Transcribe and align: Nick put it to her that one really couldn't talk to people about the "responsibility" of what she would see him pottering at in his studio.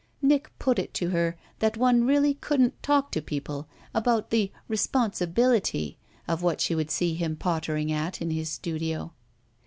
Nick 0.19 0.51
put 0.57 0.79
it 0.79 0.95
to 0.95 1.11
her 1.11 1.35
that 1.59 1.77
one 1.77 2.05
really 2.05 2.33
couldn't 2.33 2.81
talk 2.81 3.11
to 3.11 3.21
people 3.21 3.67
about 3.93 4.31
the 4.31 4.51
"responsibility" 4.67 5.99
of 6.27 6.41
what 6.41 6.59
she 6.59 6.73
would 6.73 6.89
see 6.89 7.13
him 7.13 7.35
pottering 7.35 7.91
at 7.91 8.19
in 8.19 8.31
his 8.31 8.49
studio. 8.49 9.13